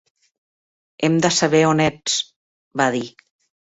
[1.09, 2.19] "Hem de saber on ets",
[2.83, 3.09] va dir.